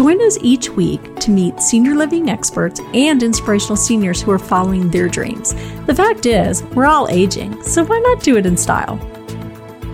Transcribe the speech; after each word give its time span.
Join 0.00 0.22
us 0.22 0.38
each 0.40 0.70
week 0.70 1.14
to 1.16 1.30
meet 1.30 1.60
senior 1.60 1.94
living 1.94 2.30
experts 2.30 2.80
and 2.94 3.22
inspirational 3.22 3.76
seniors 3.76 4.22
who 4.22 4.30
are 4.30 4.38
following 4.38 4.90
their 4.90 5.10
dreams. 5.10 5.52
The 5.84 5.94
fact 5.94 6.24
is, 6.24 6.62
we're 6.74 6.86
all 6.86 7.06
aging, 7.10 7.62
so 7.62 7.84
why 7.84 7.98
not 7.98 8.22
do 8.22 8.38
it 8.38 8.46
in 8.46 8.56
style? 8.56 8.96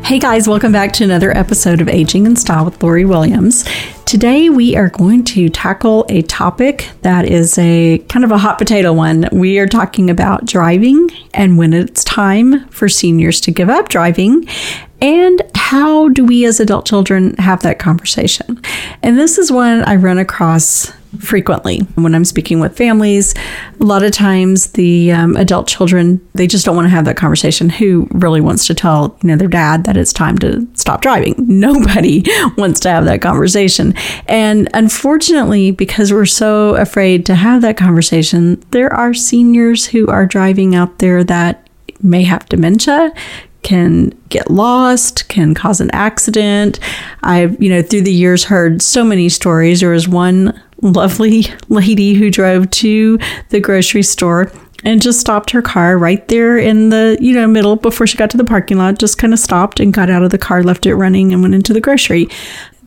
Hey 0.04 0.20
guys, 0.20 0.46
welcome 0.46 0.70
back 0.70 0.92
to 0.92 1.02
another 1.02 1.36
episode 1.36 1.80
of 1.80 1.88
Aging 1.88 2.24
in 2.24 2.36
Style 2.36 2.64
with 2.64 2.80
Lori 2.80 3.04
Williams. 3.04 3.64
Today 4.04 4.48
we 4.48 4.76
are 4.76 4.90
going 4.90 5.24
to 5.24 5.48
tackle 5.48 6.06
a 6.08 6.22
topic 6.22 6.88
that 7.02 7.24
is 7.24 7.58
a 7.58 7.98
kind 8.08 8.24
of 8.24 8.30
a 8.30 8.38
hot 8.38 8.58
potato 8.58 8.92
one. 8.92 9.28
We 9.32 9.58
are 9.58 9.66
talking 9.66 10.08
about 10.08 10.44
driving 10.44 11.10
and 11.34 11.58
when 11.58 11.72
it's 11.72 12.04
time 12.04 12.68
for 12.68 12.88
seniors 12.88 13.40
to 13.40 13.50
give 13.50 13.68
up 13.68 13.88
driving 13.88 14.46
and 15.00 15.42
how 15.54 16.08
do 16.08 16.24
we 16.24 16.44
as 16.46 16.60
adult 16.60 16.86
children 16.86 17.34
have 17.36 17.62
that 17.62 17.78
conversation? 17.78 18.60
And 19.02 19.18
this 19.18 19.36
is 19.36 19.52
one 19.52 19.82
I 19.84 19.96
run 19.96 20.18
across 20.18 20.92
frequently 21.20 21.80
when 21.94 22.14
I'm 22.14 22.24
speaking 22.24 22.60
with 22.60 22.76
families. 22.76 23.34
A 23.80 23.84
lot 23.84 24.02
of 24.02 24.12
times, 24.12 24.72
the 24.72 25.12
um, 25.12 25.36
adult 25.36 25.66
children 25.66 26.20
they 26.34 26.46
just 26.46 26.64
don't 26.64 26.76
want 26.76 26.86
to 26.86 26.90
have 26.90 27.04
that 27.06 27.16
conversation. 27.16 27.68
Who 27.68 28.06
really 28.12 28.40
wants 28.40 28.66
to 28.66 28.74
tell 28.74 29.18
you 29.22 29.28
know 29.28 29.36
their 29.36 29.48
dad 29.48 29.84
that 29.84 29.96
it's 29.96 30.12
time 30.12 30.38
to 30.38 30.66
stop 30.74 31.00
driving? 31.00 31.34
Nobody 31.46 32.24
wants 32.56 32.80
to 32.80 32.90
have 32.90 33.04
that 33.06 33.22
conversation. 33.22 33.94
And 34.26 34.68
unfortunately, 34.74 35.70
because 35.70 36.12
we're 36.12 36.26
so 36.26 36.74
afraid 36.76 37.26
to 37.26 37.34
have 37.34 37.62
that 37.62 37.76
conversation, 37.76 38.62
there 38.70 38.92
are 38.92 39.14
seniors 39.14 39.86
who 39.86 40.06
are 40.08 40.26
driving 40.26 40.74
out 40.74 40.98
there 40.98 41.24
that 41.24 41.68
may 42.02 42.24
have 42.24 42.48
dementia 42.48 43.12
can 43.66 44.16
get 44.28 44.48
lost, 44.48 45.28
can 45.28 45.52
cause 45.52 45.80
an 45.80 45.90
accident. 45.90 46.78
I've, 47.24 47.60
you 47.60 47.68
know, 47.68 47.82
through 47.82 48.02
the 48.02 48.12
years 48.12 48.44
heard 48.44 48.80
so 48.80 49.02
many 49.02 49.28
stories. 49.28 49.80
There 49.80 49.90
was 49.90 50.06
one 50.06 50.58
lovely 50.82 51.46
lady 51.68 52.14
who 52.14 52.30
drove 52.30 52.70
to 52.70 53.18
the 53.48 53.58
grocery 53.58 54.04
store 54.04 54.52
and 54.84 55.02
just 55.02 55.18
stopped 55.18 55.50
her 55.50 55.62
car 55.62 55.98
right 55.98 56.28
there 56.28 56.56
in 56.56 56.90
the 56.90 57.18
you 57.20 57.34
know 57.34 57.46
middle 57.48 57.76
before 57.76 58.06
she 58.06 58.16
got 58.16 58.30
to 58.30 58.36
the 58.36 58.44
parking 58.44 58.76
lot 58.76 58.98
just 58.98 59.16
kind 59.16 59.32
of 59.32 59.38
stopped 59.38 59.80
and 59.80 59.94
got 59.94 60.10
out 60.10 60.22
of 60.22 60.30
the 60.30 60.38
car 60.38 60.62
left 60.62 60.84
it 60.84 60.94
running 60.94 61.32
and 61.32 61.40
went 61.40 61.54
into 61.54 61.72
the 61.72 61.80
grocery 61.80 62.28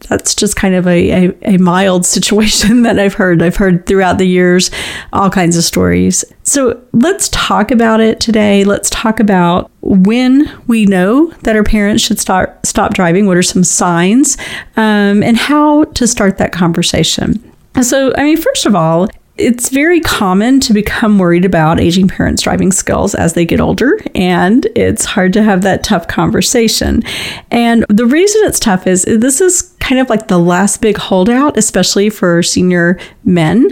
that's 0.07 0.33
just 0.33 0.55
kind 0.55 0.75
of 0.75 0.87
a, 0.87 1.27
a, 1.27 1.55
a, 1.55 1.57
mild 1.57 2.05
situation 2.05 2.81
that 2.83 2.99
I've 2.99 3.15
heard. 3.15 3.41
I've 3.41 3.57
heard 3.57 3.85
throughout 3.85 4.17
the 4.17 4.25
years 4.25 4.71
all 5.13 5.29
kinds 5.29 5.57
of 5.57 5.63
stories. 5.63 6.23
So 6.43 6.81
let's 6.93 7.29
talk 7.29 7.71
about 7.71 7.99
it 7.99 8.19
today. 8.19 8.63
Let's 8.63 8.89
talk 8.89 9.19
about 9.19 9.69
when 9.81 10.51
we 10.67 10.85
know 10.85 11.27
that 11.43 11.55
our 11.55 11.63
parents 11.63 12.03
should 12.03 12.19
start 12.19 12.65
stop 12.65 12.93
driving. 12.93 13.27
What 13.27 13.37
are 13.37 13.43
some 13.43 13.63
signs, 13.63 14.37
um, 14.77 15.21
and 15.23 15.37
how 15.37 15.83
to 15.85 16.07
start 16.07 16.37
that 16.37 16.51
conversation. 16.51 17.43
So, 17.81 18.13
I 18.17 18.23
mean, 18.23 18.37
first 18.37 18.65
of 18.65 18.75
all, 18.75 19.07
it's 19.39 19.69
very 19.69 19.99
common 19.99 20.59
to 20.61 20.73
become 20.73 21.17
worried 21.17 21.45
about 21.45 21.79
aging 21.79 22.07
parents' 22.07 22.41
driving 22.41 22.71
skills 22.71 23.15
as 23.15 23.33
they 23.33 23.45
get 23.45 23.59
older, 23.59 23.99
and 24.13 24.67
it's 24.75 25.05
hard 25.05 25.33
to 25.33 25.43
have 25.43 25.61
that 25.61 25.83
tough 25.83 26.07
conversation. 26.07 27.03
And 27.49 27.85
the 27.89 28.05
reason 28.05 28.41
it's 28.45 28.59
tough 28.59 28.85
is 28.85 29.03
this 29.03 29.41
is 29.41 29.73
kind 29.79 29.99
of 29.99 30.09
like 30.09 30.27
the 30.27 30.37
last 30.37 30.81
big 30.81 30.97
holdout, 30.97 31.57
especially 31.57 32.09
for 32.09 32.43
senior 32.43 32.99
men, 33.23 33.69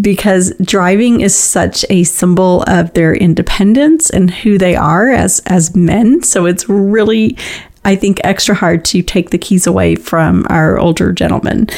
because 0.00 0.52
driving 0.62 1.20
is 1.20 1.34
such 1.34 1.84
a 1.90 2.04
symbol 2.04 2.62
of 2.68 2.94
their 2.94 3.14
independence 3.14 4.08
and 4.08 4.30
who 4.30 4.56
they 4.56 4.76
are 4.76 5.10
as 5.10 5.40
as 5.46 5.74
men. 5.74 6.22
So 6.22 6.46
it's 6.46 6.68
really 6.68 7.36
I 7.88 7.96
think, 7.96 8.20
extra 8.22 8.54
hard 8.54 8.84
to 8.84 9.02
take 9.02 9.30
the 9.30 9.38
keys 9.38 9.66
away 9.66 9.96
from 9.96 10.46
our 10.50 10.78
older 10.78 11.10
gentlemen. 11.10 11.68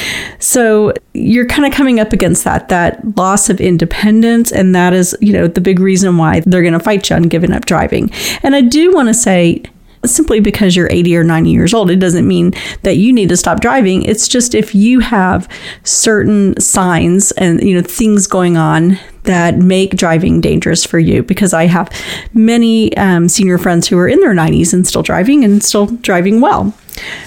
So 0.41 0.93
you're 1.15 1.47
kind 1.47 1.65
of 1.65 1.72
coming 1.72 2.00
up 2.00 2.12
against 2.12 2.43
that, 2.43 2.69
that 2.69 3.16
loss 3.16 3.48
of 3.48 3.60
independence. 3.60 4.50
And 4.50 4.75
that 4.75 4.93
is, 4.93 5.16
you 5.20 5.32
know, 5.32 5.47
the 5.47 5.60
big 5.60 5.78
reason 5.78 6.19
why 6.19 6.41
they're 6.41 6.62
going 6.62 6.72
to 6.72 6.81
fight 6.81 7.09
you 7.09 7.15
on 7.15 7.22
giving 7.22 7.53
up 7.53 7.65
driving. 7.65 8.10
And 8.43 8.56
I 8.56 8.60
do 8.60 8.93
want 8.93 9.06
to 9.06 9.15
say, 9.15 9.62
simply 10.05 10.41
because 10.41 10.77
you're 10.77 10.91
80 10.91 11.16
or 11.16 11.25
90 11.25 11.50
years 11.50 11.75
old, 11.75 11.91
it 11.91 11.97
doesn't 11.97 12.27
mean 12.27 12.53
that 12.83 12.97
you 12.97 13.12
need 13.12 13.28
to 13.28 13.37
stop 13.37 13.61
driving. 13.61 14.03
It's 14.03 14.28
just 14.28 14.55
if 14.55 14.75
you 14.75 15.00
have 15.00 15.49
certain 15.84 16.59
signs 16.61 17.33
and 17.33 17.62
you 17.62 17.75
know 17.75 17.83
things 17.83 18.27
going 18.27 18.56
on 18.56 18.99
that 19.25 19.56
make 19.56 19.97
driving 19.97 20.41
dangerous 20.41 20.84
for 20.84 20.99
you. 20.99 21.22
Because 21.22 21.53
I 21.53 21.66
have 21.66 21.91
many 22.33 22.97
um, 22.97 23.28
senior 23.28 23.59
friends 23.59 23.88
who 23.88 23.99
are 23.99 24.09
in 24.09 24.21
their 24.21 24.34
90s 24.34 24.72
and 24.72 24.87
still 24.87 25.03
driving 25.03 25.44
and 25.44 25.62
still 25.62 25.87
driving 25.87 26.41
well. 26.41 26.75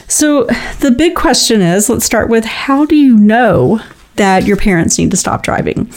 So 0.07 0.45
the 0.79 0.93
big 0.95 1.15
question 1.15 1.61
is, 1.61 1.89
let's 1.89 2.05
start 2.05 2.29
with 2.29 2.45
how 2.45 2.85
do 2.85 2.95
you 2.95 3.17
know 3.17 3.79
that 4.15 4.45
your 4.45 4.57
parents 4.57 4.97
need 4.97 5.11
to 5.11 5.17
stop 5.17 5.43
driving. 5.43 5.91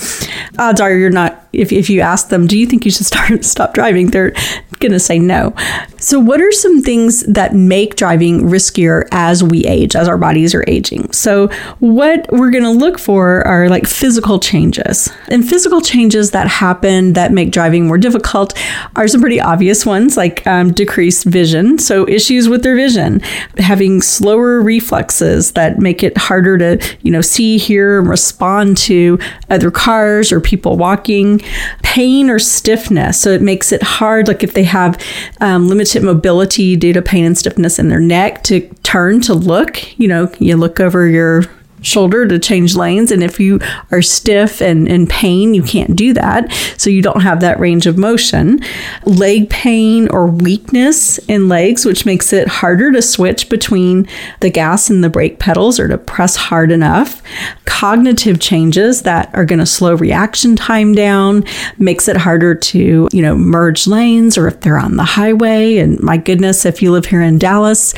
Odds 0.58 0.80
are 0.80 0.92
you're 0.92 1.10
not, 1.10 1.45
if, 1.56 1.72
if 1.72 1.90
you 1.90 2.00
ask 2.00 2.28
them, 2.28 2.46
do 2.46 2.58
you 2.58 2.66
think 2.66 2.84
you 2.84 2.90
should 2.90 3.06
start 3.06 3.44
stop 3.56 3.74
driving? 3.74 4.08
They're 4.08 4.32
going 4.78 4.92
to 4.92 5.00
say 5.00 5.18
no. 5.18 5.54
So, 5.98 6.20
what 6.20 6.40
are 6.40 6.52
some 6.52 6.82
things 6.82 7.22
that 7.22 7.54
make 7.54 7.96
driving 7.96 8.42
riskier 8.42 9.08
as 9.10 9.42
we 9.42 9.64
age, 9.64 9.96
as 9.96 10.08
our 10.08 10.18
bodies 10.18 10.54
are 10.54 10.64
aging? 10.68 11.12
So, 11.12 11.48
what 11.78 12.28
we're 12.30 12.50
going 12.50 12.64
to 12.64 12.70
look 12.70 12.98
for 12.98 13.46
are 13.46 13.68
like 13.68 13.86
physical 13.86 14.38
changes. 14.38 15.08
And 15.28 15.48
physical 15.48 15.80
changes 15.80 16.30
that 16.32 16.46
happen 16.46 17.14
that 17.14 17.32
make 17.32 17.50
driving 17.50 17.86
more 17.86 17.98
difficult 17.98 18.56
are 18.94 19.08
some 19.08 19.20
pretty 19.20 19.40
obvious 19.40 19.86
ones, 19.86 20.16
like 20.16 20.46
um, 20.46 20.72
decreased 20.72 21.24
vision. 21.24 21.78
So, 21.78 22.06
issues 22.06 22.48
with 22.48 22.62
their 22.62 22.76
vision, 22.76 23.20
having 23.58 24.02
slower 24.02 24.60
reflexes 24.60 25.52
that 25.52 25.78
make 25.78 26.02
it 26.02 26.16
harder 26.16 26.58
to, 26.58 26.96
you 27.02 27.10
know, 27.10 27.22
see, 27.22 27.58
hear, 27.58 28.00
and 28.00 28.08
respond 28.08 28.76
to 28.76 29.18
other 29.50 29.70
cars 29.70 30.30
or 30.30 30.40
people 30.40 30.76
walking, 30.76 31.40
pain 31.82 32.30
or 32.30 32.38
stiffness. 32.38 33.20
So, 33.20 33.30
it 33.30 33.42
makes 33.42 33.72
it 33.72 33.82
hard, 33.82 34.28
like 34.28 34.42
if 34.42 34.54
they 34.54 34.64
have 34.64 35.02
um, 35.40 35.68
limited 35.68 36.02
mobility 36.02 36.76
due 36.76 36.92
to 36.92 37.02
pain 37.02 37.24
and 37.24 37.36
stiffness 37.36 37.78
in 37.78 37.88
their 37.88 38.00
neck 38.00 38.42
to 38.44 38.68
turn 38.82 39.20
to 39.22 39.34
look. 39.34 39.98
You 39.98 40.08
know, 40.08 40.32
you 40.38 40.56
look 40.56 40.80
over 40.80 41.08
your 41.08 41.42
shoulder 41.82 42.26
to 42.26 42.38
change 42.38 42.74
lanes. 42.74 43.10
And 43.10 43.22
if 43.22 43.38
you 43.38 43.60
are 43.90 44.02
stiff 44.02 44.60
and 44.60 44.88
in 44.88 45.06
pain, 45.06 45.54
you 45.54 45.62
can't 45.62 45.96
do 45.96 46.12
that. 46.14 46.52
So 46.76 46.90
you 46.90 47.02
don't 47.02 47.22
have 47.22 47.40
that 47.40 47.60
range 47.60 47.86
of 47.86 47.98
motion. 47.98 48.60
Leg 49.04 49.48
pain 49.50 50.08
or 50.08 50.26
weakness 50.26 51.18
in 51.28 51.48
legs, 51.48 51.84
which 51.84 52.06
makes 52.06 52.32
it 52.32 52.48
harder 52.48 52.92
to 52.92 53.02
switch 53.02 53.48
between 53.48 54.08
the 54.40 54.50
gas 54.50 54.90
and 54.90 55.02
the 55.04 55.10
brake 55.10 55.38
pedals 55.38 55.78
or 55.78 55.88
to 55.88 55.98
press 55.98 56.36
hard 56.36 56.72
enough. 56.72 57.22
Cognitive 57.64 58.40
changes 58.40 59.02
that 59.02 59.30
are 59.34 59.44
going 59.44 59.58
to 59.58 59.66
slow 59.66 59.94
reaction 59.94 60.56
time 60.56 60.94
down, 60.94 61.44
makes 61.78 62.08
it 62.08 62.16
harder 62.16 62.54
to, 62.54 63.08
you 63.12 63.22
know, 63.22 63.36
merge 63.36 63.86
lanes 63.86 64.38
or 64.38 64.48
if 64.48 64.60
they're 64.60 64.78
on 64.78 64.96
the 64.96 65.04
highway. 65.04 65.76
And 65.76 66.00
my 66.00 66.16
goodness, 66.16 66.64
if 66.64 66.82
you 66.82 66.92
live 66.92 67.06
here 67.06 67.22
in 67.22 67.38
Dallas, 67.38 67.94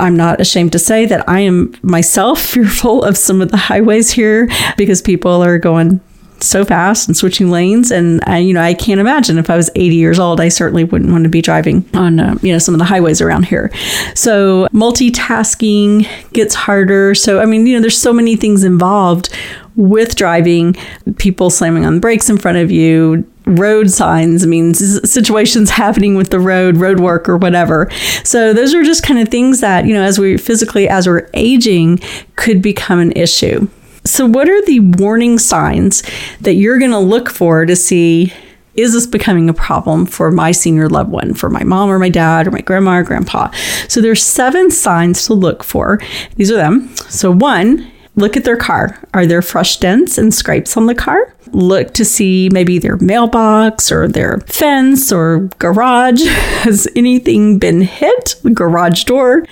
I'm 0.00 0.16
not 0.16 0.40
ashamed 0.40 0.72
to 0.72 0.78
say 0.78 1.06
that 1.06 1.28
I 1.28 1.40
am 1.40 1.74
myself 1.82 2.40
fearful 2.44 3.04
of 3.04 3.16
some 3.16 3.40
of 3.40 3.50
the 3.50 3.56
highways 3.56 4.10
here 4.10 4.48
because 4.76 5.02
people 5.02 5.42
are 5.42 5.58
going 5.58 6.00
so 6.42 6.64
fast 6.64 7.08
and 7.08 7.16
switching 7.16 7.50
lanes. 7.50 7.90
And 7.90 8.22
I, 8.26 8.38
you 8.38 8.54
know 8.54 8.62
i 8.62 8.74
can't 8.74 9.00
imagine 9.00 9.38
if 9.38 9.50
i 9.50 9.56
was 9.56 9.70
80 9.74 9.96
years 9.96 10.18
old 10.18 10.40
i 10.40 10.48
certainly 10.48 10.84
wouldn't 10.84 11.10
want 11.10 11.24
to 11.24 11.30
be 11.30 11.42
driving 11.42 11.84
on 11.94 12.18
uh, 12.18 12.38
you 12.42 12.52
know 12.52 12.58
some 12.58 12.74
of 12.74 12.78
the 12.78 12.84
highways 12.84 13.20
around 13.20 13.44
here. 13.44 13.70
So 14.14 14.66
multitasking 14.72 16.08
gets 16.32 16.54
harder. 16.54 17.14
So 17.14 17.40
i 17.40 17.46
mean 17.46 17.66
you 17.66 17.74
know 17.74 17.80
there's 17.80 18.00
so 18.00 18.12
many 18.12 18.36
things 18.36 18.64
involved 18.64 19.34
with 19.76 20.16
driving 20.16 20.76
people 21.16 21.48
slamming 21.48 21.86
on 21.86 21.94
the 21.94 22.00
brakes 22.00 22.28
in 22.28 22.36
front 22.38 22.58
of 22.58 22.70
you 22.70 23.29
road 23.46 23.90
signs, 23.90 24.44
I 24.44 24.46
mean, 24.46 24.74
situations 24.74 25.70
happening 25.70 26.14
with 26.14 26.30
the 26.30 26.40
road, 26.40 26.76
road 26.76 27.00
work, 27.00 27.28
or 27.28 27.36
whatever. 27.36 27.90
So, 28.24 28.52
those 28.52 28.74
are 28.74 28.82
just 28.82 29.02
kind 29.02 29.20
of 29.20 29.28
things 29.28 29.60
that, 29.60 29.86
you 29.86 29.94
know, 29.94 30.02
as 30.02 30.18
we 30.18 30.36
physically, 30.36 30.88
as 30.88 31.06
we're 31.06 31.28
aging, 31.34 32.00
could 32.36 32.62
become 32.62 32.98
an 32.98 33.12
issue. 33.12 33.68
So, 34.04 34.26
what 34.26 34.48
are 34.48 34.64
the 34.64 34.80
warning 34.80 35.38
signs 35.38 36.02
that 36.40 36.54
you're 36.54 36.78
going 36.78 36.90
to 36.90 36.98
look 36.98 37.30
for 37.30 37.66
to 37.66 37.76
see? 37.76 38.32
Is 38.74 38.92
this 38.92 39.06
becoming 39.06 39.50
a 39.50 39.54
problem 39.54 40.06
for 40.06 40.30
my 40.30 40.52
senior 40.52 40.88
loved 40.88 41.10
one, 41.10 41.34
for 41.34 41.50
my 41.50 41.64
mom 41.64 41.90
or 41.90 41.98
my 41.98 42.08
dad 42.08 42.46
or 42.46 42.52
my 42.52 42.60
grandma 42.60 42.98
or 42.98 43.02
grandpa? 43.02 43.50
So 43.88 44.00
there's 44.00 44.22
seven 44.22 44.70
signs 44.70 45.26
to 45.26 45.34
look 45.34 45.64
for. 45.64 46.00
These 46.36 46.50
are 46.50 46.56
them. 46.56 46.88
So 46.96 47.32
one, 47.32 47.89
Look 48.16 48.36
at 48.36 48.44
their 48.44 48.56
car. 48.56 48.98
Are 49.14 49.26
there 49.26 49.42
fresh 49.42 49.78
dents 49.78 50.18
and 50.18 50.34
scrapes 50.34 50.76
on 50.76 50.86
the 50.86 50.94
car? 50.94 51.34
Look 51.52 51.94
to 51.94 52.04
see 52.04 52.48
maybe 52.52 52.78
their 52.78 52.96
mailbox 52.98 53.90
or 53.90 54.08
their 54.08 54.40
fence 54.40 55.12
or 55.12 55.48
garage. 55.58 56.22
Has 56.62 56.88
anything 56.96 57.58
been 57.58 57.82
hit? 57.82 58.36
The 58.42 58.50
garage 58.50 59.04
door. 59.04 59.46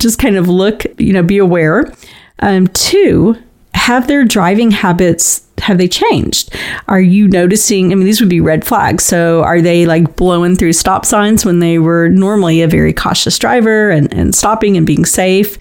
Just 0.00 0.18
kind 0.18 0.36
of 0.36 0.48
look, 0.48 0.84
you 0.98 1.12
know, 1.12 1.22
be 1.22 1.38
aware. 1.38 1.92
Um, 2.40 2.68
two, 2.68 3.36
have 3.74 4.06
their 4.06 4.24
driving 4.24 4.70
habits 4.70 5.44
have 5.58 5.78
they 5.78 5.88
changed? 5.88 6.54
Are 6.88 7.00
you 7.00 7.28
noticing? 7.28 7.92
I 7.92 7.94
mean, 7.94 8.04
these 8.04 8.20
would 8.20 8.28
be 8.28 8.40
red 8.40 8.64
flags. 8.66 9.04
So, 9.04 9.42
are 9.42 9.60
they 9.60 9.86
like 9.86 10.16
blowing 10.16 10.56
through 10.56 10.72
stop 10.74 11.04
signs 11.04 11.44
when 11.44 11.60
they 11.60 11.78
were 11.78 12.08
normally 12.08 12.62
a 12.62 12.68
very 12.68 12.92
cautious 12.92 13.38
driver 13.38 13.90
and, 13.90 14.12
and 14.12 14.34
stopping 14.34 14.76
and 14.76 14.86
being 14.86 15.04
safe? 15.04 15.58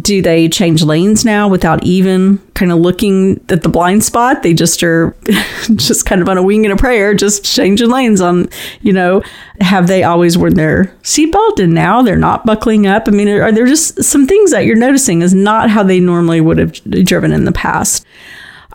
Do 0.00 0.20
they 0.20 0.48
change 0.48 0.82
lanes 0.82 1.24
now 1.24 1.48
without 1.48 1.82
even 1.84 2.38
kind 2.54 2.72
of 2.72 2.78
looking 2.78 3.40
at 3.48 3.62
the 3.62 3.68
blind 3.68 4.04
spot? 4.04 4.42
They 4.42 4.52
just 4.52 4.82
are 4.82 5.16
just 5.74 6.06
kind 6.06 6.20
of 6.20 6.28
on 6.28 6.36
a 6.36 6.42
wing 6.42 6.66
and 6.66 6.72
a 6.72 6.76
prayer, 6.76 7.14
just 7.14 7.44
changing 7.44 7.90
lanes 7.90 8.20
on, 8.20 8.48
you 8.80 8.92
know, 8.92 9.22
have 9.60 9.86
they 9.86 10.02
always 10.02 10.36
worn 10.36 10.54
their 10.54 10.86
seatbelt 11.02 11.62
and 11.62 11.74
now 11.74 12.02
they're 12.02 12.16
not 12.16 12.44
buckling 12.44 12.86
up? 12.86 13.04
I 13.06 13.10
mean, 13.10 13.28
are 13.28 13.52
there 13.52 13.66
just 13.66 14.02
some 14.02 14.26
things 14.26 14.50
that 14.50 14.66
you're 14.66 14.76
noticing 14.76 15.22
is 15.22 15.34
not 15.34 15.70
how 15.70 15.82
they 15.82 16.00
normally 16.00 16.40
would 16.40 16.58
have 16.58 16.72
driven 17.04 17.32
in 17.32 17.44
the 17.44 17.52
past? 17.52 18.06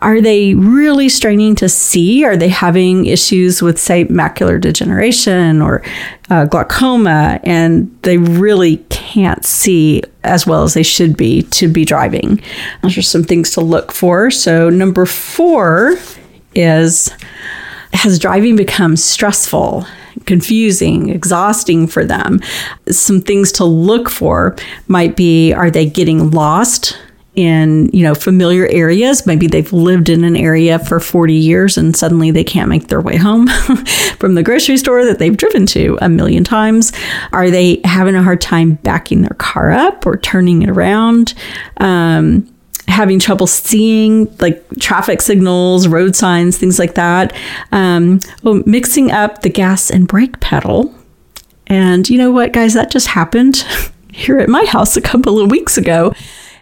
Are 0.02 0.20
they 0.20 0.54
really 0.54 1.08
straining 1.08 1.54
to 1.56 1.68
see? 1.68 2.24
Are 2.24 2.36
they 2.36 2.48
having 2.48 3.06
issues 3.06 3.62
with, 3.62 3.78
say, 3.78 4.04
macular 4.06 4.60
degeneration 4.60 5.62
or 5.62 5.82
uh, 6.28 6.44
glaucoma, 6.46 7.40
and 7.44 7.96
they 8.02 8.18
really 8.18 8.78
can't 8.90 9.44
see 9.46 10.02
as 10.24 10.46
well 10.46 10.64
as 10.64 10.74
they 10.74 10.82
should 10.82 11.16
be 11.16 11.42
to 11.44 11.68
be 11.68 11.84
driving? 11.84 12.42
Those 12.82 12.98
are 12.98 13.02
some 13.02 13.22
things 13.22 13.50
to 13.52 13.60
look 13.60 13.92
for. 13.92 14.30
So, 14.30 14.68
number 14.68 15.06
four 15.06 15.96
is 16.54 17.14
Has 17.92 18.18
driving 18.18 18.56
become 18.56 18.96
stressful? 18.96 19.86
confusing, 20.26 21.08
exhausting 21.08 21.86
for 21.86 22.04
them. 22.04 22.40
Some 22.88 23.20
things 23.20 23.50
to 23.52 23.64
look 23.64 24.08
for 24.08 24.56
might 24.86 25.16
be 25.16 25.52
are 25.52 25.70
they 25.70 25.86
getting 25.86 26.30
lost? 26.30 26.98
In 27.34 27.88
you 27.92 28.02
know 28.02 28.14
familiar 28.14 28.66
areas. 28.66 29.26
Maybe 29.26 29.46
they've 29.46 29.72
lived 29.72 30.08
in 30.08 30.24
an 30.24 30.36
area 30.36 30.78
for 30.78 31.00
40 31.00 31.32
years 31.32 31.78
and 31.78 31.96
suddenly 31.96 32.30
they 32.30 32.44
can't 32.44 32.68
make 32.68 32.88
their 32.88 33.00
way 33.00 33.16
home 33.16 33.46
from 34.18 34.34
the 34.34 34.42
grocery 34.42 34.76
store 34.76 35.04
that 35.04 35.18
they've 35.18 35.36
driven 35.36 35.64
to 35.66 35.98
a 36.02 36.08
million 36.08 36.44
times. 36.44 36.92
Are 37.32 37.50
they 37.50 37.80
having 37.84 38.14
a 38.14 38.22
hard 38.22 38.40
time 38.40 38.74
backing 38.74 39.22
their 39.22 39.36
car 39.38 39.70
up 39.70 40.04
or 40.06 40.16
turning 40.18 40.62
it 40.62 40.68
around? 40.68 41.34
Um, 41.78 42.48
having 42.88 43.18
trouble 43.18 43.46
seeing 43.46 44.26
like 44.38 44.62
traffic 44.78 45.22
signals 45.22 45.88
road 45.88 46.14
signs 46.14 46.58
things 46.58 46.78
like 46.78 46.94
that. 46.94 47.34
Um, 47.70 48.20
oh, 48.44 48.62
mixing 48.66 49.10
up 49.10 49.40
the 49.40 49.48
gas 49.48 49.90
and 49.90 50.06
brake 50.06 50.40
pedal. 50.40 50.94
And 51.68 52.10
you 52.10 52.18
know 52.18 52.30
what 52.30 52.52
guys 52.52 52.74
that 52.74 52.90
just 52.90 53.06
happened 53.06 53.64
here 54.12 54.38
at 54.38 54.50
my 54.50 54.66
house 54.66 54.98
a 54.98 55.00
couple 55.00 55.40
of 55.40 55.50
weeks 55.50 55.78
ago 55.78 56.12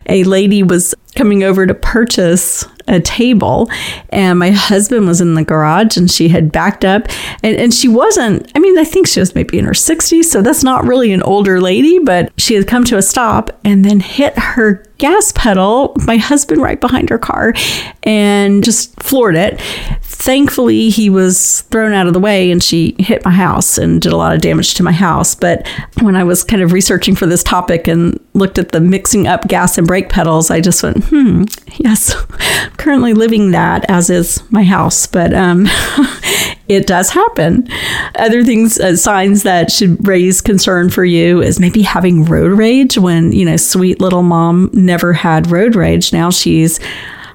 a 0.08 0.24
lady 0.24 0.62
was 0.62 0.94
coming 1.20 1.42
over 1.42 1.66
to 1.66 1.74
purchase 1.74 2.64
a 2.88 2.98
table 2.98 3.70
and 4.08 4.38
my 4.38 4.50
husband 4.50 5.06
was 5.06 5.20
in 5.20 5.34
the 5.34 5.44
garage 5.44 5.98
and 5.98 6.10
she 6.10 6.28
had 6.28 6.50
backed 6.50 6.82
up 6.82 7.02
and, 7.42 7.58
and 7.58 7.74
she 7.74 7.86
wasn't 7.86 8.50
i 8.54 8.58
mean 8.58 8.78
i 8.78 8.84
think 8.84 9.06
she 9.06 9.20
was 9.20 9.34
maybe 9.34 9.58
in 9.58 9.66
her 9.66 9.72
60s 9.72 10.24
so 10.24 10.40
that's 10.40 10.64
not 10.64 10.82
really 10.86 11.12
an 11.12 11.22
older 11.24 11.60
lady 11.60 11.98
but 11.98 12.32
she 12.38 12.54
had 12.54 12.66
come 12.66 12.84
to 12.84 12.96
a 12.96 13.02
stop 13.02 13.50
and 13.66 13.84
then 13.84 14.00
hit 14.00 14.32
her 14.38 14.82
gas 15.00 15.32
pedal 15.34 15.94
my 16.04 16.18
husband 16.18 16.60
right 16.60 16.80
behind 16.80 17.08
her 17.08 17.18
car 17.18 17.54
and 18.02 18.62
just 18.62 19.02
floored 19.02 19.34
it. 19.34 19.60
Thankfully 20.02 20.90
he 20.90 21.08
was 21.08 21.62
thrown 21.62 21.94
out 21.94 22.06
of 22.06 22.12
the 22.12 22.20
way 22.20 22.50
and 22.50 22.62
she 22.62 22.94
hit 22.98 23.24
my 23.24 23.30
house 23.30 23.78
and 23.78 24.02
did 24.02 24.12
a 24.12 24.16
lot 24.16 24.34
of 24.34 24.42
damage 24.42 24.74
to 24.74 24.82
my 24.82 24.92
house 24.92 25.34
but 25.34 25.66
when 26.02 26.14
i 26.14 26.22
was 26.22 26.44
kind 26.44 26.62
of 26.62 26.72
researching 26.72 27.16
for 27.16 27.24
this 27.24 27.42
topic 27.42 27.88
and 27.88 28.20
looked 28.34 28.58
at 28.58 28.72
the 28.72 28.80
mixing 28.80 29.26
up 29.26 29.48
gas 29.48 29.78
and 29.78 29.86
brake 29.86 30.10
pedals 30.10 30.50
i 30.50 30.60
just 30.60 30.82
went 30.82 31.09
hmm. 31.10 31.44
Yes. 31.78 32.14
Currently 32.78 33.12
living 33.12 33.50
that 33.50 33.84
as 33.88 34.08
is 34.10 34.42
my 34.50 34.64
house 34.64 35.06
but 35.06 35.34
um, 35.34 35.66
it 36.68 36.86
does 36.86 37.10
happen. 37.10 37.68
Other 38.16 38.44
things 38.44 38.78
uh, 38.80 38.96
signs 38.96 39.42
that 39.42 39.70
should 39.70 40.06
raise 40.06 40.40
concern 40.40 40.88
for 40.90 41.04
you 41.04 41.42
is 41.42 41.60
maybe 41.60 41.82
having 41.82 42.24
road 42.24 42.56
rage 42.56 42.96
when 42.96 43.32
you 43.32 43.44
know 43.44 43.56
sweet 43.56 44.00
little 44.00 44.22
mom 44.22 44.70
never 44.72 45.12
had 45.12 45.50
road 45.50 45.74
rage. 45.74 46.12
Now 46.12 46.30
she's 46.30 46.80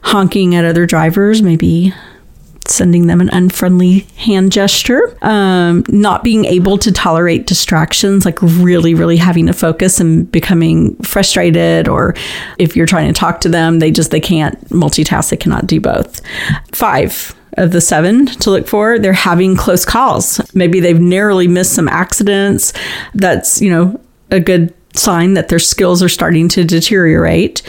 honking 0.04 0.56
at 0.56 0.66
other 0.66 0.86
drivers 0.86 1.42
maybe 1.42 1.94
sending 2.68 3.08
them 3.08 3.22
an 3.22 3.30
unfriendly 3.30 4.00
hand 4.18 4.52
gesture, 4.52 5.18
um, 5.22 5.84
not 5.88 6.24
being 6.24 6.46
able 6.46 6.78
to 6.80 6.92
tolerate 6.92 7.48
distractions, 7.48 8.26
like 8.26 8.42
really, 8.42 8.94
really 8.94 9.18
having 9.18 9.48
to 9.48 9.54
focus 9.54 10.00
and 10.00 10.32
becoming 10.32 10.96
frustrated, 10.98 11.88
or 11.88 12.16
if 12.58 12.76
you're 12.76 12.86
trying 12.86 13.12
to 13.12 13.20
talk 13.20 13.42
to 13.42 13.50
them, 13.50 13.80
they 13.80 13.92
just 13.92 14.12
they 14.12 14.20
can't 14.20 14.60
multitask, 14.70 15.30
they 15.30 15.38
cannot 15.38 15.68
do 15.68 15.80
both. 15.80 16.22
Five 16.74 17.36
of 17.58 17.72
the 17.72 17.82
seven 17.82 18.26
to 18.26 18.50
look 18.50 18.68
for, 18.68 19.00
they're 19.00 19.14
having 19.14 19.56
close 19.56 19.86
calls. 19.86 20.42
Maybe 20.54 20.80
they've 20.80 21.00
narrowly 21.00 21.48
missed 21.48 21.74
some 21.74 21.88
accidents. 21.88 22.74
That's 23.14 23.62
you 23.62 23.70
know 23.70 24.00
a 24.32 24.40
good 24.40 24.74
sign 24.94 25.34
that 25.34 25.50
their 25.50 25.60
skills 25.60 26.02
are 26.02 26.10
starting 26.10 26.48
to 26.50 26.64
deteriorate. 26.64 27.62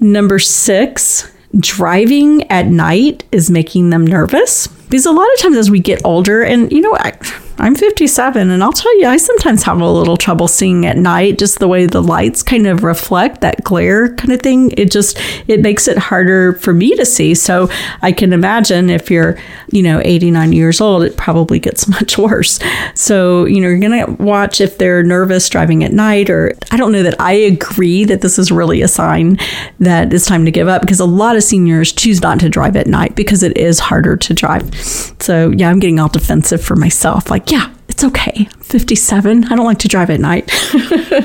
Number 0.00 0.38
six, 0.38 1.30
driving 1.58 2.50
at 2.50 2.66
night 2.66 3.24
is 3.32 3.50
making 3.50 3.90
them 3.90 4.06
nervous. 4.06 4.66
Because 4.66 5.06
a 5.06 5.12
lot 5.12 5.26
of 5.34 5.40
times 5.40 5.56
as 5.56 5.70
we 5.70 5.80
get 5.80 6.04
older 6.04 6.42
and 6.42 6.70
you 6.70 6.80
know 6.80 6.94
I, 6.94 7.12
I'm 7.58 7.74
57, 7.74 8.50
and 8.50 8.62
I'll 8.62 8.72
tell 8.72 8.98
you, 8.98 9.06
I 9.06 9.16
sometimes 9.16 9.62
have 9.64 9.80
a 9.80 9.88
little 9.88 10.16
trouble 10.16 10.48
seeing 10.48 10.86
at 10.86 10.96
night, 10.96 11.38
just 11.38 11.58
the 11.58 11.68
way 11.68 11.86
the 11.86 12.02
lights 12.02 12.42
kind 12.42 12.66
of 12.66 12.82
reflect 12.82 13.40
that 13.42 13.62
glare 13.62 14.14
kind 14.14 14.32
of 14.32 14.40
thing. 14.40 14.72
It 14.76 14.90
just 14.90 15.18
it 15.46 15.60
makes 15.60 15.86
it 15.86 15.98
harder 15.98 16.54
for 16.54 16.72
me 16.72 16.96
to 16.96 17.04
see. 17.04 17.34
So 17.34 17.68
I 18.00 18.12
can 18.12 18.32
imagine 18.32 18.90
if 18.90 19.10
you're, 19.10 19.38
you 19.70 19.82
know, 19.82 20.00
89 20.04 20.52
years 20.52 20.80
old, 20.80 21.02
it 21.02 21.16
probably 21.16 21.58
gets 21.58 21.86
much 21.88 22.18
worse. 22.18 22.58
So 22.94 23.44
you 23.44 23.60
know, 23.60 23.68
you're 23.68 23.78
gonna 23.78 24.10
watch 24.12 24.60
if 24.60 24.78
they're 24.78 25.02
nervous 25.02 25.48
driving 25.48 25.84
at 25.84 25.92
night, 25.92 26.30
or 26.30 26.54
I 26.70 26.76
don't 26.76 26.92
know 26.92 27.02
that 27.02 27.20
I 27.20 27.32
agree 27.32 28.04
that 28.04 28.22
this 28.22 28.38
is 28.38 28.50
really 28.50 28.82
a 28.82 28.88
sign 28.88 29.38
that 29.78 30.12
it's 30.12 30.26
time 30.26 30.44
to 30.46 30.50
give 30.50 30.68
up 30.68 30.82
because 30.82 31.00
a 31.00 31.04
lot 31.04 31.36
of 31.36 31.42
seniors 31.42 31.92
choose 31.92 32.22
not 32.22 32.40
to 32.40 32.48
drive 32.48 32.76
at 32.76 32.86
night 32.86 33.14
because 33.14 33.42
it 33.42 33.56
is 33.56 33.78
harder 33.78 34.16
to 34.16 34.34
drive. 34.34 34.74
So 35.20 35.50
yeah, 35.50 35.68
I'm 35.68 35.78
getting 35.78 36.00
all 36.00 36.08
defensive 36.08 36.62
for 36.62 36.76
myself. 36.76 37.30
Like 37.30 37.41
yeah, 37.46 37.72
it's 37.88 38.04
okay. 38.04 38.48
57. 38.60 39.44
I 39.44 39.48
don't 39.56 39.66
like 39.66 39.78
to 39.80 39.88
drive 39.88 40.10
at 40.10 40.20
night. 40.20 40.50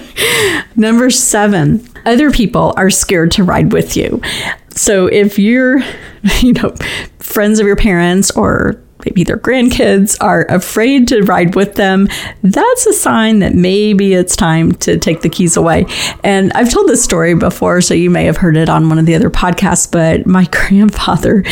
Number 0.75 1.09
seven, 1.09 1.87
other 2.05 2.31
people 2.31 2.73
are 2.77 2.89
scared 2.89 3.31
to 3.31 3.43
ride 3.43 3.73
with 3.73 3.95
you. 3.95 4.21
So 4.69 5.07
if 5.07 5.39
you're, 5.39 5.79
you 6.41 6.53
know, 6.53 6.75
friends 7.19 7.59
of 7.59 7.67
your 7.67 7.75
parents 7.75 8.31
or 8.31 8.81
maybe 9.05 9.23
their 9.23 9.37
grandkids 9.37 10.17
are 10.21 10.45
afraid 10.49 11.07
to 11.07 11.21
ride 11.21 11.55
with 11.55 11.75
them, 11.75 12.07
that's 12.43 12.85
a 12.85 12.93
sign 12.93 13.39
that 13.39 13.53
maybe 13.53 14.13
it's 14.13 14.35
time 14.35 14.73
to 14.73 14.97
take 14.97 15.21
the 15.21 15.29
keys 15.29 15.55
away. 15.55 15.85
And 16.23 16.51
I've 16.53 16.71
told 16.71 16.89
this 16.89 17.03
story 17.03 17.33
before, 17.33 17.81
so 17.81 17.93
you 17.93 18.09
may 18.09 18.25
have 18.25 18.37
heard 18.37 18.57
it 18.57 18.69
on 18.69 18.89
one 18.89 18.99
of 18.99 19.05
the 19.05 19.15
other 19.15 19.29
podcasts, 19.29 19.89
but 19.89 20.25
my 20.25 20.45
grandfather, 20.51 21.43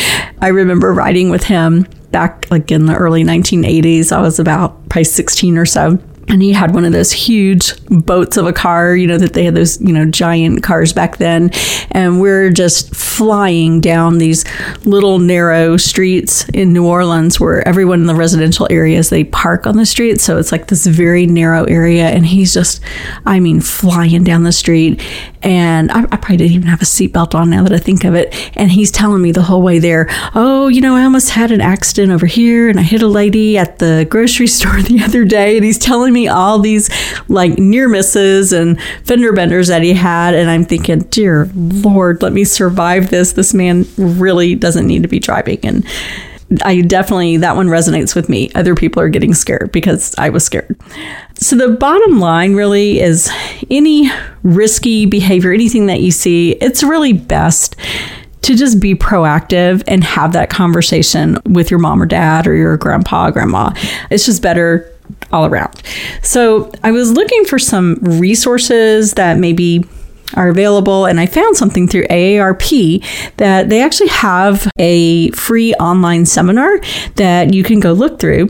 I 0.41 0.50
remember 0.50 0.93
riding 0.93 1.29
with 1.29 1.43
him 1.43 1.88
back 2.15 2.50
like 2.50 2.72
in 2.72 2.86
the 2.86 2.95
early 2.95 3.25
1980s. 3.25 4.13
I 4.13 4.22
was 4.22 4.39
about 4.39 4.72
probably 4.88 5.03
16 5.03 5.57
or 5.57 5.65
so 5.65 6.00
and 6.27 6.41
he 6.41 6.53
had 6.53 6.74
one 6.74 6.86
of 6.86 6.91
those 6.91 7.12
huge 7.12 7.74
boats 7.86 8.36
of 8.36 8.48
a 8.48 8.53
car, 8.53 8.96
you 8.96 9.05
know, 9.05 9.17
that 9.17 9.34
they 9.34 9.46
had 9.46 9.53
those, 9.53 9.79
you 9.79 9.94
know, 9.94 10.05
giant 10.05 10.63
cars 10.63 10.91
back 10.91 11.17
then. 11.17 11.51
And 11.91 12.20
we're 12.20 12.50
just 12.50 12.96
flying 12.96 13.79
down 13.79 14.17
these 14.17 14.44
little 14.86 15.20
narrow 15.20 15.77
streets 15.77 16.50
in 16.50 16.74
New 16.74 16.86
Orleans 16.86 17.39
where 17.39 17.65
everyone 17.67 18.01
in 18.01 18.08
the 18.08 18.15
residential 18.15 18.67
areas 18.72 19.10
they 19.10 19.24
park 19.24 19.67
on 19.67 19.77
the 19.77 19.86
street. 19.86 20.20
So 20.20 20.39
it's 20.39 20.51
like 20.51 20.67
this 20.67 20.88
very 20.88 21.27
narrow 21.27 21.63
area. 21.65 22.08
And 22.08 22.25
he's 22.25 22.53
just, 22.53 22.82
I 23.25 23.39
mean, 23.39 23.62
flying 23.62 24.24
down 24.24 24.44
the 24.44 24.51
street. 24.51 25.01
And 25.44 25.91
I, 25.91 26.01
I 26.01 26.17
probably 26.17 26.38
didn't 26.38 26.53
even 26.53 26.67
have 26.70 26.82
a 26.82 26.86
seatbelt 26.86 27.36
on 27.36 27.51
now 27.51 27.62
that 27.63 27.72
I 27.72 27.77
think 27.77 28.03
of 28.03 28.15
it. 28.15 28.34
And 28.58 28.72
he's 28.72 28.89
telling 28.89 29.22
me 29.22 29.32
the 29.32 29.44
whole 29.44 29.62
way 29.62 29.77
there, 29.77 30.08
oh, 30.34 30.70
you 30.70 30.82
know, 30.82 30.96
I 30.96 31.03
almost 31.03 31.29
had 31.29 31.51
an 31.51 31.62
accident 31.62 32.12
over 32.12 32.25
here 32.25 32.67
and 32.67 32.79
I 32.79 32.84
hit 32.84 33.03
a 33.03 33.08
lady 33.08 33.60
at 33.60 33.77
the 33.77 34.08
grocery 34.10 34.48
store 34.55 34.82
the 34.82 35.03
other 35.03 35.24
day. 35.24 35.55
And 35.55 35.63
he's 35.63 35.77
telling 35.77 36.14
me 36.15 36.27
all 36.27 36.57
these 36.57 36.89
like 37.29 37.60
near 37.60 37.88
misses 37.88 38.51
and 38.51 38.81
fender 39.03 39.31
benders 39.34 39.67
that 39.67 39.84
he 39.84 39.93
had. 39.93 40.34
And 40.34 40.50
I'm 40.50 40.65
thinking, 40.65 41.01
dear 41.12 41.51
Lord, 41.53 42.24
let 42.24 42.34
me 42.34 42.43
survive 42.43 43.12
this. 43.12 43.34
This 43.34 43.53
man 43.53 43.86
really 43.98 44.55
doesn't 44.55 44.88
need 44.88 45.03
to 45.03 45.07
be 45.07 45.19
driving. 45.19 45.60
And 45.63 45.86
I 46.63 46.81
definitely, 46.81 47.38
that 47.38 47.55
one 47.55 47.67
resonates 47.67 48.15
with 48.15 48.29
me. 48.29 48.51
Other 48.53 48.75
people 48.75 49.01
are 49.01 49.10
getting 49.10 49.34
scared 49.34 49.72
because 49.72 50.15
I 50.17 50.29
was 50.29 50.45
scared. 50.45 50.75
So, 51.36 51.55
the 51.55 51.69
bottom 51.69 52.19
line 52.19 52.53
really 52.53 53.00
is 53.00 53.31
any 53.69 54.12
risky 54.43 55.05
behavior, 55.05 55.51
anything 55.51 55.88
that 55.88 56.01
you 56.01 56.12
see, 56.12 56.51
it's 56.53 56.84
really 56.84 57.13
best 57.13 57.75
to 58.43 58.55
just 58.55 58.79
be 58.79 58.93
proactive 58.93 59.84
and 59.88 60.03
have 60.03 60.34
that 60.34 60.51
conversation 60.51 61.39
with 61.45 61.72
your 61.72 61.79
mom 61.79 62.00
or 62.00 62.05
dad 62.05 62.45
or 62.45 62.53
your 62.53 62.77
grandpa, 62.77 63.31
grandma. 63.31 63.74
It's 64.12 64.25
just 64.25 64.43
better 64.43 64.94
all 65.36 65.46
around. 65.46 65.84
So, 66.22 66.72
I 66.84 66.92
was 66.92 67.12
looking 67.12 67.46
for 67.46 67.60
some 67.60 67.96
resources 68.01 69.13
that 69.13 69.38
maybe 69.38 69.86
are 70.34 70.50
available. 70.50 71.06
And 71.06 71.20
I 71.20 71.25
found 71.25 71.56
something 71.56 71.88
through 71.88 72.06
AARP 72.08 73.04
that 73.38 73.70
they 73.70 73.82
actually 73.82 74.10
have 74.10 74.70
a 74.80 75.30
free 75.32 75.74
online 75.75 76.25
seminar 76.25 76.80
that 77.15 77.54
you 77.54 77.63
can 77.63 77.80
go 77.80 77.94
look 77.94 78.20
through 78.20 78.50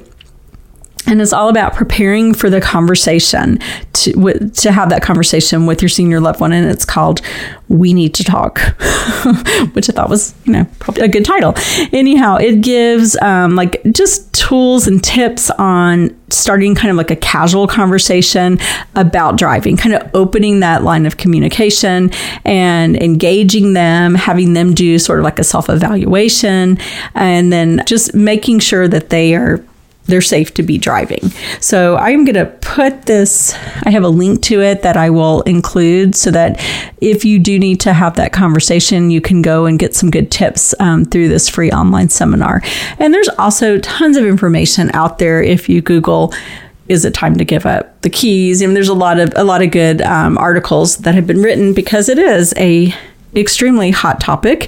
and 1.08 1.22
it's 1.22 1.34
all 1.34 1.50
about 1.50 1.74
preparing 1.74 2.34
for 2.34 2.50
the 2.50 2.62
conversation 2.62 3.60
to 3.94 4.50
to 4.50 4.72
have 4.72 4.90
that 4.90 5.02
conversation 5.02 5.66
with 5.66 5.82
your 5.82 5.90
senior 5.90 6.20
loved 6.20 6.40
one 6.40 6.52
and 6.52 6.70
it's 6.70 6.86
called 6.86 7.22
we 7.68 7.94
need 7.94 8.14
to 8.14 8.24
talk 8.24 8.60
which 9.74 9.90
i 9.90 9.94
thought 9.94 10.10
was 10.10 10.34
you 10.46 10.54
know 10.54 10.66
probably 10.80 11.04
a 11.04 11.08
good 11.08 11.26
title. 11.26 11.54
Anyhow 11.94 12.38
it 12.38 12.62
gives 12.62 13.16
um, 13.22 13.56
like 13.56 13.82
just 13.92 14.34
tools 14.34 14.88
and 14.88 15.04
tips 15.04 15.50
on 15.52 16.16
starting 16.30 16.76
kind 16.76 16.92
of 16.92 16.98
like 16.98 17.12
a 17.12 17.16
casual 17.16 17.68
conversation 17.68 18.60
about 18.96 19.38
driving 19.38 19.78
kind 19.78 19.96
of 19.96 20.10
opening 20.14 20.60
that 20.60 20.84
line 20.84 21.06
of 21.06 21.18
communication 21.18 22.12
and 22.44 22.96
engaging 22.98 23.74
them 23.74 24.16
having 24.16 24.54
them 24.54 24.74
do 24.74 25.00
sort 25.00 25.20
of 25.20 25.24
like 25.24 25.40
a 25.40 25.44
self-evaluation 25.44 26.78
and 27.14 27.54
then 27.54 27.82
just 27.86 28.14
making 28.14 28.60
sure 28.60 28.88
that 28.88 29.10
they 29.10 29.36
are 29.36 29.64
they're 30.08 30.22
safe 30.22 30.54
to 30.54 30.64
be 30.64 30.78
driving. 30.78 31.30
So 31.60 31.98
I'm 31.98 32.26
going 32.26 32.36
to 32.36 32.46
put 32.62 33.04
this, 33.04 33.54
I 33.84 33.90
have 33.90 34.04
a 34.04 34.10
link 34.10 34.42
to 34.44 34.62
it 34.62 34.84
that 34.84 34.98
I 34.98 35.10
will 35.10 35.42
include 35.44 36.16
so 36.16 36.32
that 36.32 36.60
if 37.02 37.26
you 37.26 37.40
do 37.40 37.58
need 37.58 37.80
to 37.82 37.94
have 37.94 38.16
that 38.16 38.32
conversation, 38.32 39.10
you 39.10 39.22
can 39.22 39.42
go 39.42 39.66
and 39.66 39.80
get 39.80 39.96
some 39.96 40.12
good 40.12 40.32
tips 40.32 40.74
um, 40.80 41.06
through 41.06 41.30
this 41.30 41.50
free 41.50 41.72
online 41.72 42.10
seminar. 42.10 42.62
And 43.00 43.14
there's 43.14 43.30
also 43.30 43.80
tons 43.80 44.18
of 44.18 44.26
information 44.26 44.92
out 44.94 45.18
there 45.18 45.42
if 45.42 45.70
you 45.70 45.82
Google 45.82 46.34
is 46.88 47.04
it 47.04 47.16
time 47.16 47.36
to 47.36 47.44
give 47.44 47.66
up 47.66 48.00
the 48.02 48.10
keys? 48.12 48.62
Mean, 48.62 48.76
there's 48.76 48.90
a 48.90 48.94
lot 48.94 49.20
of 49.20 49.34
a 49.36 49.44
lot 49.44 49.64
of 49.64 49.72
good 49.72 50.04
um, 50.04 50.38
articles 50.38 50.98
that 50.98 51.16
have 51.16 51.26
been 51.26 51.42
written 51.42 51.74
because 51.74 52.10
it 52.10 52.20
is 52.20 52.54
a 52.58 52.94
extremely 53.36 53.92
hot 53.92 54.20
topic 54.20 54.68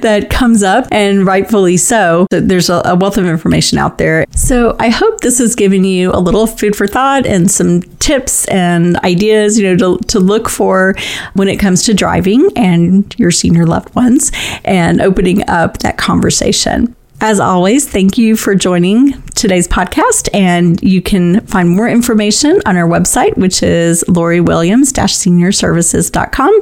that 0.00 0.28
comes 0.30 0.62
up, 0.62 0.86
and 0.90 1.26
rightfully 1.26 1.76
so. 1.76 2.26
There's 2.30 2.70
a, 2.70 2.96
wealth 2.98 3.18
of 3.18 3.26
information 3.26 3.78
out 3.78 3.98
there. 3.98 4.24
So 4.30 4.76
I 4.78 4.88
hope 4.88 5.20
this 5.20 5.38
has 5.38 5.54
given 5.54 5.84
you 5.84 6.10
a 6.12 6.20
little 6.20 6.46
food 6.46 6.74
for 6.74 6.86
thought 6.86 7.26
and 7.26 7.50
some 7.50 7.82
tips 7.98 8.46
and 8.48 8.96
ideas, 8.98 9.58
you 9.58 9.74
know, 9.74 9.96
to, 9.96 10.04
to 10.06 10.20
look 10.20 10.48
for 10.48 10.94
when 11.34 11.48
it 11.48 11.58
comes 11.58 11.84
to 11.84 11.94
driving 11.94 12.50
and 12.56 13.14
your 13.18 13.30
senior 13.30 13.66
loved 13.66 13.94
ones 13.94 14.32
and 14.64 15.00
opening 15.00 15.48
up 15.48 15.78
that 15.78 15.96
conversation. 15.98 16.94
As 17.20 17.40
always, 17.40 17.88
thank 17.88 18.16
you 18.16 18.36
for 18.36 18.54
joining 18.54 19.20
today's 19.34 19.66
podcast. 19.66 20.28
And 20.32 20.80
you 20.82 21.02
can 21.02 21.44
find 21.46 21.68
more 21.68 21.88
information 21.88 22.60
on 22.64 22.76
our 22.76 22.88
website, 22.88 23.36
which 23.36 23.62
is 23.62 24.04
loriwilliams 24.06 24.96
seniorservices.com. 25.14 26.60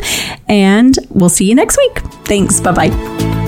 And 0.48 0.98
we'll 1.10 1.28
see 1.28 1.46
you 1.46 1.54
next 1.54 1.76
week. 1.76 1.98
Thanks. 2.24 2.60
Bye 2.60 2.72
bye. 2.72 3.45